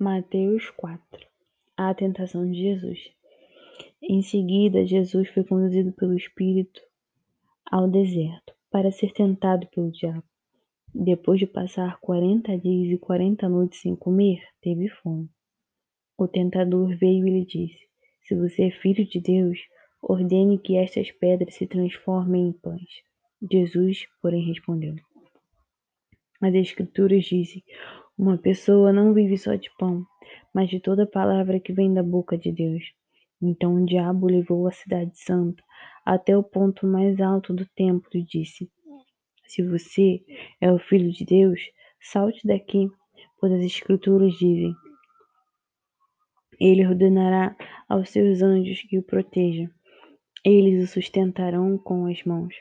Mateus 0.00 0.70
4 0.76 1.26
A 1.76 1.92
tentação 1.92 2.48
de 2.48 2.56
Jesus. 2.56 3.10
Em 4.00 4.22
seguida, 4.22 4.86
Jesus 4.86 5.28
foi 5.30 5.42
conduzido 5.42 5.90
pelo 5.90 6.14
Espírito 6.14 6.80
ao 7.68 7.90
deserto 7.90 8.54
para 8.70 8.92
ser 8.92 9.12
tentado 9.12 9.66
pelo 9.74 9.90
diabo. 9.90 10.22
Depois 10.94 11.40
de 11.40 11.48
passar 11.48 11.98
quarenta 11.98 12.56
dias 12.56 12.92
e 12.92 12.96
quarenta 12.96 13.48
noites 13.48 13.80
sem 13.80 13.96
comer, 13.96 14.40
teve 14.62 14.88
fome. 14.88 15.28
O 16.16 16.28
tentador 16.28 16.96
veio 16.96 17.26
e 17.26 17.30
lhe 17.32 17.44
disse: 17.44 17.80
Se 18.22 18.36
você 18.36 18.68
é 18.68 18.70
filho 18.70 19.04
de 19.04 19.20
Deus, 19.20 19.58
ordene 20.00 20.60
que 20.60 20.76
estas 20.76 21.10
pedras 21.10 21.56
se 21.56 21.66
transformem 21.66 22.50
em 22.50 22.52
pães. 22.52 23.02
Jesus, 23.50 24.06
porém, 24.22 24.46
respondeu: 24.46 24.94
As 26.40 26.54
Escrituras 26.54 27.24
dizem: 27.24 27.64
uma 28.18 28.36
pessoa 28.36 28.92
não 28.92 29.14
vive 29.14 29.38
só 29.38 29.54
de 29.54 29.70
pão, 29.78 30.04
mas 30.52 30.68
de 30.68 30.80
toda 30.80 31.06
palavra 31.06 31.60
que 31.60 31.72
vem 31.72 31.94
da 31.94 32.02
boca 32.02 32.36
de 32.36 32.50
Deus. 32.50 32.82
Então 33.40 33.76
o 33.76 33.86
diabo 33.86 34.26
levou 34.26 34.66
a 34.66 34.72
cidade 34.72 35.16
santa 35.16 35.62
até 36.04 36.36
o 36.36 36.42
ponto 36.42 36.84
mais 36.84 37.20
alto 37.20 37.54
do 37.54 37.64
templo 37.64 38.10
e 38.14 38.24
disse: 38.24 38.68
Se 39.46 39.62
você 39.62 40.20
é 40.60 40.72
o 40.72 40.80
filho 40.80 41.12
de 41.12 41.24
Deus, 41.24 41.60
salte 42.00 42.44
daqui, 42.44 42.90
pois 43.40 43.52
as 43.52 43.62
escrituras 43.62 44.32
dizem: 44.32 44.74
Ele 46.58 46.84
ordenará 46.84 47.56
aos 47.88 48.10
seus 48.10 48.42
anjos 48.42 48.82
que 48.82 48.98
o 48.98 49.02
protejam. 49.02 49.70
Eles 50.44 50.82
o 50.82 50.92
sustentarão 50.92 51.78
com 51.78 52.06
as 52.06 52.24
mãos, 52.24 52.54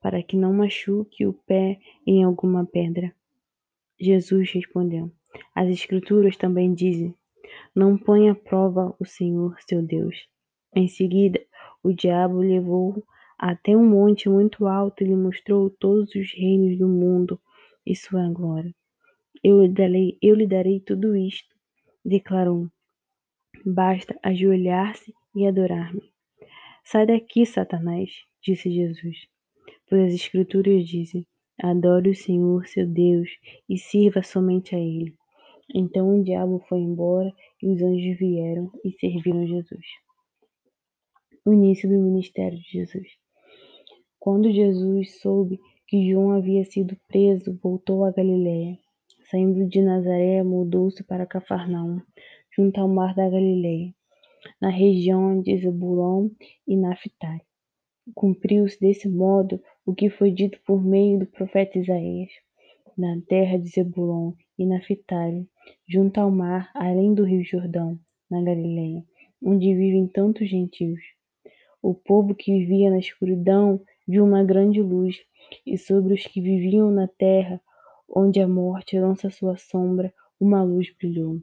para 0.00 0.22
que 0.22 0.36
não 0.36 0.52
machuque 0.52 1.26
o 1.26 1.32
pé 1.32 1.80
em 2.06 2.22
alguma 2.22 2.64
pedra. 2.64 3.12
Jesus 4.02 4.50
respondeu: 4.50 5.12
As 5.54 5.68
Escrituras 5.68 6.36
também 6.36 6.74
dizem: 6.74 7.14
Não 7.72 7.96
ponha 7.96 8.32
à 8.32 8.34
prova 8.34 8.96
o 8.98 9.04
Senhor 9.04 9.54
seu 9.60 9.80
Deus. 9.80 10.26
Em 10.74 10.88
seguida, 10.88 11.40
o 11.84 11.92
diabo 11.92 12.38
levou 12.38 13.06
até 13.38 13.76
um 13.76 13.88
monte 13.88 14.28
muito 14.28 14.66
alto 14.66 15.04
e 15.04 15.06
lhe 15.06 15.14
mostrou 15.14 15.70
todos 15.70 16.12
os 16.16 16.32
reinos 16.34 16.76
do 16.76 16.88
mundo 16.88 17.40
e 17.86 17.94
sua 17.94 18.28
glória. 18.28 18.74
Eu 19.40 19.62
lhe 19.62 19.72
darei, 19.72 20.18
eu 20.20 20.34
lhe 20.34 20.48
darei 20.48 20.80
tudo 20.80 21.16
isto, 21.16 21.54
declarou. 22.04 22.68
Basta 23.64 24.18
ajoelhar-se 24.20 25.14
e 25.36 25.46
adorar-me. 25.46 26.12
Sai 26.82 27.06
daqui, 27.06 27.46
Satanás, 27.46 28.10
disse 28.42 28.68
Jesus, 28.68 29.28
pois 29.88 30.08
as 30.08 30.14
Escrituras 30.14 30.88
dizem: 30.88 31.24
Adore 31.60 32.10
o 32.10 32.14
Senhor 32.14 32.66
seu 32.66 32.86
Deus 32.86 33.28
e 33.68 33.78
sirva 33.78 34.22
somente 34.22 34.74
a 34.74 34.78
Ele. 34.78 35.14
Então 35.74 36.18
o 36.18 36.22
diabo 36.22 36.58
foi 36.68 36.80
embora 36.80 37.32
e 37.62 37.68
os 37.70 37.82
anjos 37.82 38.18
vieram 38.18 38.70
e 38.84 38.92
serviram 38.92 39.46
Jesus. 39.46 39.86
O 41.44 41.52
início 41.52 41.88
do 41.88 41.98
ministério 41.98 42.58
de 42.58 42.70
Jesus. 42.70 43.08
Quando 44.18 44.52
Jesus 44.52 45.20
soube 45.20 45.58
que 45.88 46.08
João 46.10 46.32
havia 46.32 46.64
sido 46.64 46.96
preso, 47.08 47.58
voltou 47.62 48.04
a 48.04 48.12
Galiléia. 48.12 48.78
Saindo 49.30 49.66
de 49.66 49.82
Nazaré, 49.82 50.42
mudou-se 50.42 51.02
para 51.04 51.26
Cafarnaum, 51.26 52.00
junto 52.56 52.80
ao 52.80 52.88
mar 52.88 53.14
da 53.14 53.28
Galiléia, 53.28 53.94
na 54.60 54.68
região 54.68 55.40
de 55.40 55.56
Zebulon 55.58 56.28
e 56.66 56.76
Naphtali. 56.76 57.42
Cumpriu-se 58.16 58.80
desse 58.80 59.08
modo 59.08 59.62
o 59.86 59.94
que 59.94 60.10
foi 60.10 60.32
dito 60.32 60.60
por 60.66 60.82
meio 60.82 61.20
do 61.20 61.26
profeta 61.26 61.78
Isaías. 61.78 62.30
Na 62.98 63.20
terra 63.28 63.56
de 63.56 63.68
Zebulon 63.68 64.32
e 64.58 64.66
Naphtali, 64.66 65.48
junto 65.88 66.18
ao 66.18 66.30
mar, 66.30 66.70
além 66.74 67.14
do 67.14 67.22
rio 67.24 67.44
Jordão, 67.44 67.96
na 68.28 68.42
Galileia, 68.42 69.04
onde 69.40 69.74
vivem 69.74 70.08
tantos 70.08 70.48
gentios. 70.48 71.00
O 71.80 71.94
povo 71.94 72.34
que 72.34 72.58
vivia 72.58 72.90
na 72.90 72.98
escuridão 72.98 73.80
viu 74.06 74.24
uma 74.24 74.42
grande 74.42 74.82
luz, 74.82 75.16
e 75.64 75.78
sobre 75.78 76.14
os 76.14 76.26
que 76.26 76.40
viviam 76.40 76.90
na 76.90 77.06
terra, 77.06 77.60
onde 78.08 78.40
a 78.40 78.48
morte 78.48 78.98
lança 78.98 79.30
sua 79.30 79.56
sombra, 79.56 80.12
uma 80.40 80.62
luz 80.62 80.92
brilhou. 80.98 81.40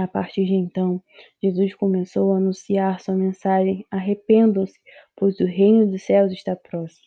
A 0.00 0.08
partir 0.08 0.46
de 0.46 0.54
então, 0.54 1.02
Jesus 1.42 1.74
começou 1.74 2.32
a 2.32 2.38
anunciar 2.38 2.98
sua 3.00 3.14
mensagem: 3.14 3.86
arrependam-se, 3.90 4.80
pois 5.14 5.38
o 5.40 5.44
reino 5.44 5.90
dos 5.90 6.02
céus 6.04 6.32
está 6.32 6.56
próximo. 6.56 7.06